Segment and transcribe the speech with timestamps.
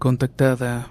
[0.00, 0.88] Contactada.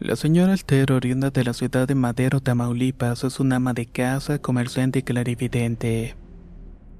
[0.00, 4.38] La señora Altero, oriunda de la ciudad de Madero, Tamaulipas, es una ama de casa,
[4.38, 6.16] comerciante y clarividente.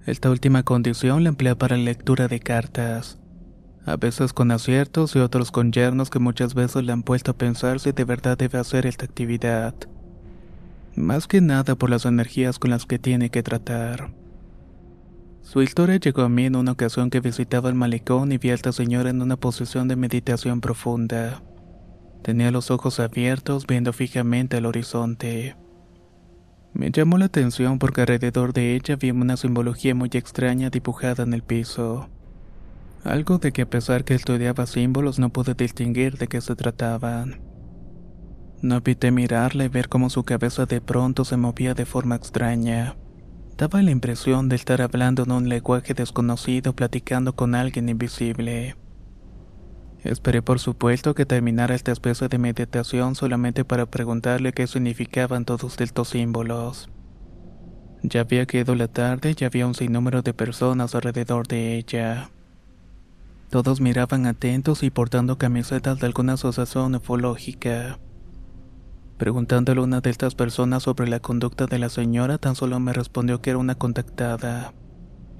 [0.05, 3.19] Esta última condición la emplea para la lectura de cartas,
[3.86, 7.39] a veces con aciertos y otros con yernos que muchas veces le han puesto a
[7.39, 9.74] pensar si de verdad debe hacer esta actividad.
[10.94, 14.11] Más que nada por las energías con las que tiene que tratar.
[15.48, 18.54] Su historia llegó a mí en una ocasión que visitaba el malecón y vi a
[18.54, 21.42] esta señora en una posición de meditación profunda.
[22.22, 25.56] Tenía los ojos abiertos viendo fijamente al horizonte.
[26.74, 31.32] Me llamó la atención porque alrededor de ella vi una simbología muy extraña dibujada en
[31.32, 32.10] el piso.
[33.02, 37.40] Algo de que a pesar que estudiaba símbolos no pude distinguir de qué se trataban.
[38.60, 42.96] No evité mirarla y ver cómo su cabeza de pronto se movía de forma extraña.
[43.59, 48.77] Daba la impresión de estar hablando en un lenguaje desconocido platicando con alguien invisible.
[50.05, 55.81] Esperé por supuesto que terminara esta especie de meditación solamente para preguntarle qué significaban todos
[55.81, 56.89] estos símbolos.
[58.05, 62.31] Ya había quedado la tarde y había un sinnúmero de personas alrededor de ella.
[63.51, 67.98] Todos miraban atentos y portando camisetas de alguna asociación ufológica.
[69.18, 72.92] Preguntándole a una de estas personas sobre la conducta de la señora, tan solo me
[72.92, 74.74] respondió que era una contactada,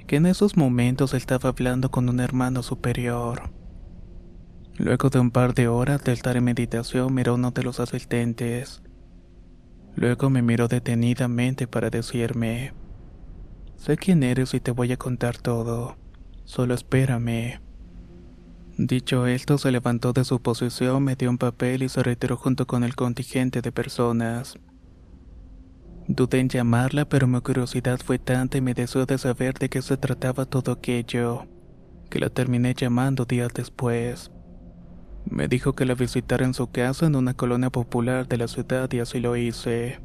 [0.09, 3.51] que en esos momentos estaba hablando con un hermano superior.
[4.79, 7.79] Luego de un par de horas de estar en meditación, miró a uno de los
[7.79, 8.83] asistentes.
[9.95, 12.73] Luego me miró detenidamente para decirme,
[13.77, 15.97] sé quién eres y te voy a contar todo,
[16.45, 17.68] solo espérame.
[18.79, 22.69] Dicho esto, se levantó de su posición, me dio un papel y se retiró junto
[22.69, 24.57] con el contingente de personas.
[26.07, 29.83] Dudé en llamarla, pero mi curiosidad fue tanta y mi deseo de saber de qué
[29.83, 31.49] se trataba todo aquello,
[32.09, 34.31] que la terminé llamando días después.
[35.25, 38.89] Me dijo que la visitara en su casa en una colonia popular de la ciudad
[38.93, 39.99] y así lo hice.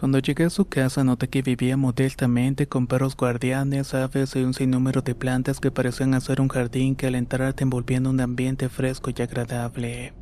[0.00, 4.54] Cuando llegué a su casa noté que vivía modestamente con perros guardianes, aves y un
[4.54, 8.18] sinnúmero de plantas que parecían hacer un jardín que al entrar te envolvía en un
[8.18, 10.14] ambiente fresco y agradable.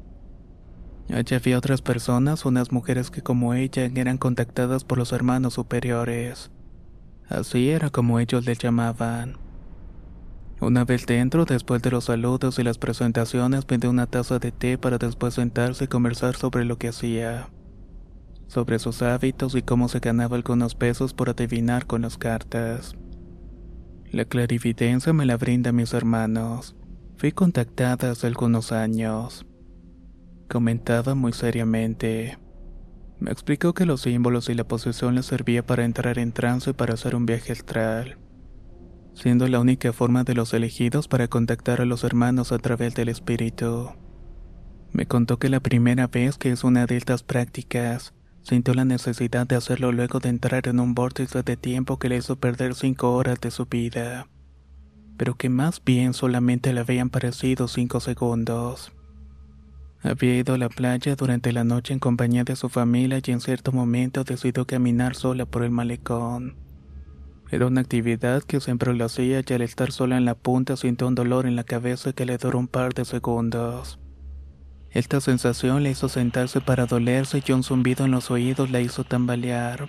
[1.15, 6.51] Allí había otras personas, unas mujeres que como ella eran contactadas por los hermanos superiores.
[7.29, 9.37] Así era como ellos les llamaban.
[10.61, 14.77] Una vez dentro, después de los saludos y las presentaciones, vendió una taza de té
[14.77, 17.49] para después sentarse y conversar sobre lo que hacía
[18.49, 22.97] sobre sus hábitos y cómo se ganaba algunos pesos por adivinar con las cartas.
[24.11, 26.75] La clarividencia me la brinda mis hermanos.
[27.17, 29.47] Fui contactada hace algunos años.
[30.49, 32.39] Comentaba muy seriamente.
[33.21, 36.95] Me explicó que los símbolos y la posesión le servía para entrar en trance para
[36.95, 38.17] hacer un viaje astral,
[39.13, 43.09] siendo la única forma de los elegidos para contactar a los hermanos a través del
[43.09, 43.91] espíritu.
[44.93, 48.15] Me contó que la primera vez que es una de estas prácticas,
[48.49, 52.17] Sintió la necesidad de hacerlo luego de entrar en un vórtice de tiempo que le
[52.17, 54.27] hizo perder cinco horas de su vida,
[55.19, 58.91] pero que más bien solamente le habían parecido cinco segundos.
[60.03, 63.43] Había ido a la playa durante la noche en compañía de su familia y en
[63.43, 66.57] cierto momento decidió caminar sola por el malecón.
[67.51, 71.07] Era una actividad que siempre lo hacía y al estar sola en la punta sintió
[71.07, 73.99] un dolor en la cabeza que le duró un par de segundos.
[74.91, 79.05] Esta sensación le hizo sentarse para dolerse y un zumbido en los oídos la hizo
[79.05, 79.89] tambalear.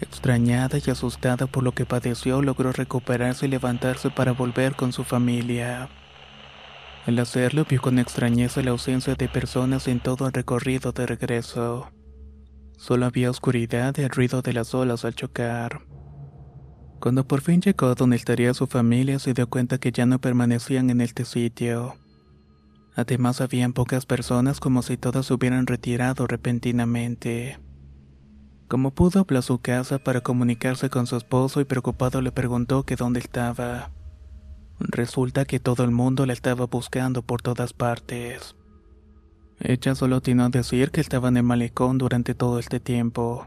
[0.00, 5.04] Extrañada y asustada por lo que padeció, logró recuperarse y levantarse para volver con su
[5.04, 5.90] familia.
[7.06, 11.90] Al hacerlo, vio con extrañeza la ausencia de personas en todo el recorrido de regreso.
[12.78, 15.82] Solo había oscuridad y el ruido de las olas al chocar.
[16.98, 20.88] Cuando por fin llegó donde estaría su familia, se dio cuenta que ya no permanecían
[20.88, 21.96] en este sitio.
[23.00, 27.58] Además habían pocas personas como si todas se hubieran retirado repentinamente.
[28.68, 32.82] Como pudo, habló a su casa para comunicarse con su esposo y preocupado le preguntó
[32.82, 33.90] que dónde estaba.
[34.80, 38.54] Resulta que todo el mundo la estaba buscando por todas partes.
[39.60, 43.46] Ella solo tiene a decir que estaba en el malecón durante todo este tiempo,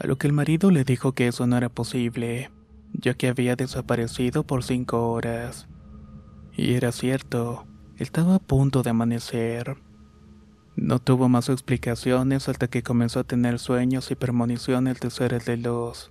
[0.00, 2.50] a lo que el marido le dijo que eso no era posible,
[2.92, 5.68] ya que había desaparecido por cinco horas.
[6.56, 7.64] Y era cierto,
[8.02, 9.76] estaba a punto de amanecer.
[10.74, 15.56] No tuvo más explicaciones hasta que comenzó a tener sueños y premoniciones de seres de
[15.56, 16.10] luz.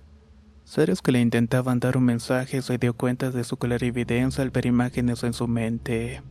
[0.64, 4.66] Seres que le intentaban dar un mensaje se dio cuenta de su clarividencia al ver
[4.66, 6.22] imágenes en su mente.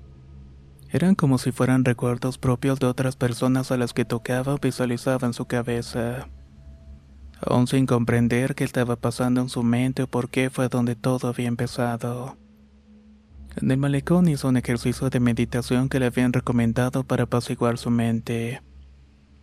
[0.89, 5.27] Eran como si fueran recuerdos propios de otras personas a las que tocaba o visualizaba
[5.27, 6.27] en su cabeza.
[7.45, 11.27] Aún sin comprender qué estaba pasando en su mente o por qué fue donde todo
[11.27, 12.37] había empezado.
[13.57, 17.89] En el malecón hizo un ejercicio de meditación que le habían recomendado para apaciguar su
[17.89, 18.61] mente.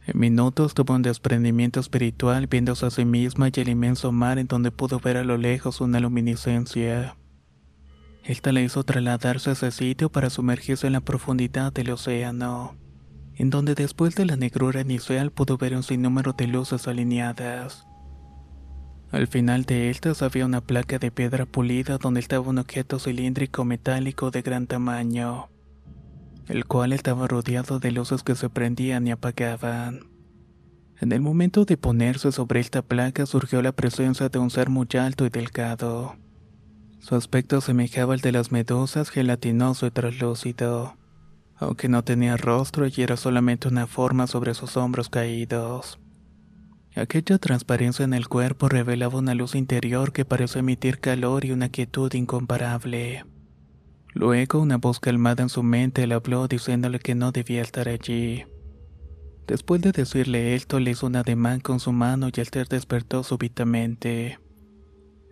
[0.07, 4.47] En minutos tuvo un desprendimiento espiritual viéndose a sí misma y el inmenso mar en
[4.47, 7.17] donde pudo ver a lo lejos una luminiscencia.
[8.25, 12.77] Esta le hizo trasladarse a ese sitio para sumergirse en la profundidad del océano,
[13.35, 17.88] en donde después de la negrura inicial pudo ver un sinnúmero de luces alineadas.
[19.11, 23.65] Al final de estas había una placa de piedra pulida donde estaba un objeto cilíndrico
[23.65, 25.49] metálico de gran tamaño,
[26.47, 30.01] el cual estaba rodeado de luces que se prendían y apagaban.
[31.01, 34.89] En el momento de ponerse sobre esta placa surgió la presencia de un ser muy
[35.01, 36.17] alto y delgado.
[36.99, 40.97] Su aspecto semejaba al de las medusas, gelatinoso y translúcido,
[41.57, 45.99] aunque no tenía rostro y era solamente una forma sobre sus hombros caídos.
[46.99, 51.69] Aquella transparencia en el cuerpo revelaba una luz interior que pareció emitir calor y una
[51.69, 53.25] quietud incomparable.
[54.15, 58.47] Luego una voz calmada en su mente le habló diciéndole que no debía estar allí.
[59.47, 63.23] Después de decirle esto, le hizo un ademán con su mano y el ser despertó
[63.23, 64.41] súbitamente.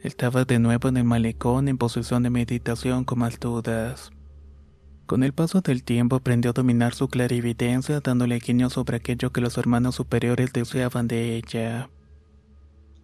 [0.05, 4.13] Estaba de nuevo en el malecón en posición de meditación con más dudas.
[5.07, 9.41] Con el paso del tiempo aprendió a dominar su clarividencia dándole guiño sobre aquello que
[9.41, 11.89] los hermanos superiores deseaban de ella.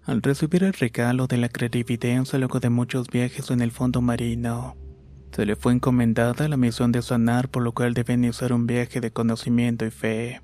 [0.05, 4.77] Al recibir el regalo de la clarividencia luego de muchos viajes en el fondo marino,
[5.31, 9.01] se le fue encomendada la misión de sanar por lo cual debe iniciar un viaje
[9.01, 10.43] de conocimiento y fe.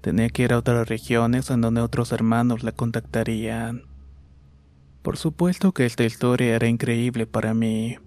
[0.00, 3.82] Tenía que ir a otras regiones en donde otros hermanos la contactarían.
[5.02, 7.98] Por supuesto que esta historia era increíble para mí.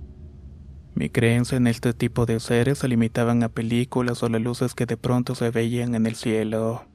[0.96, 4.86] Mi creencia en este tipo de seres se limitaban a películas o las luces que
[4.86, 6.86] de pronto se veían en el cielo.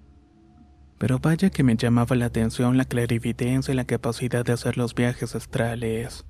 [0.98, 4.94] Pero vaya que me llamaba la atención la clarividencia y la capacidad de hacer los
[4.94, 6.24] viajes astrales.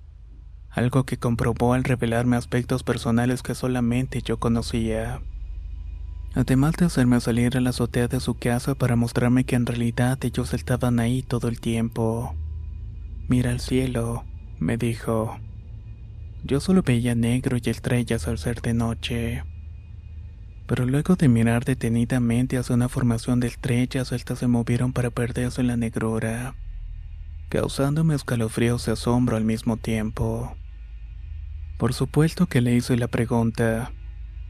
[0.70, 5.20] Algo que comprobó al revelarme aspectos personales que solamente yo conocía.
[6.34, 10.18] Además de hacerme salir a la azotea de su casa para mostrarme que en realidad
[10.24, 12.34] ellos estaban ahí todo el tiempo.
[13.28, 14.24] Mira al cielo,
[14.58, 15.38] me dijo.
[16.46, 19.44] Yo solo veía negro y estrellas al ser de noche.
[20.66, 25.62] Pero luego de mirar detenidamente hacia una formación de estrellas, estas se movieron para perderse
[25.62, 26.54] en la negrura,
[27.48, 30.54] causándome escalofríos y asombro al mismo tiempo.
[31.78, 33.92] Por supuesto que le hice la pregunta,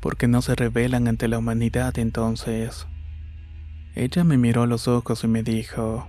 [0.00, 2.88] ¿por qué no se revelan ante la humanidad entonces?
[3.94, 6.08] Ella me miró a los ojos y me dijo,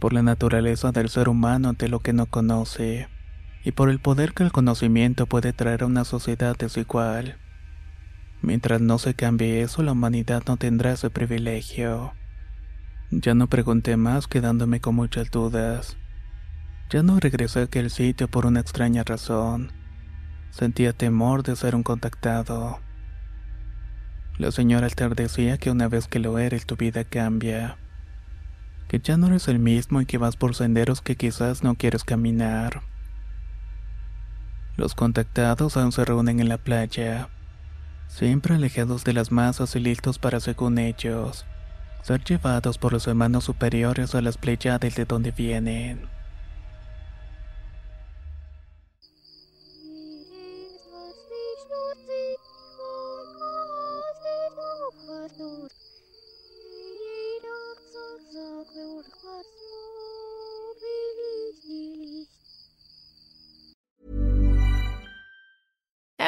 [0.00, 3.08] por la naturaleza del ser humano ante lo que no conoce,
[3.66, 7.36] y por el poder que el conocimiento puede traer a una sociedad desigual.
[8.40, 12.14] Mientras no se cambie eso, la humanidad no tendrá ese privilegio.
[13.10, 15.96] Ya no pregunté más quedándome con muchas dudas.
[16.90, 19.72] Ya no regresé a aquel sitio por una extraña razón.
[20.50, 22.78] Sentía temor de ser un contactado.
[24.38, 27.78] La señora Alter decía que una vez que lo eres tu vida cambia
[28.86, 32.04] que ya no eres el mismo y que vas por senderos que quizás no quieres
[32.04, 32.82] caminar.
[34.76, 37.28] Los contactados aún se reúnen en la playa,
[38.08, 41.46] siempre alejados de las masas y listos para, según ellos,
[42.02, 46.15] ser llevados por los hermanos superiores a las playas de donde vienen.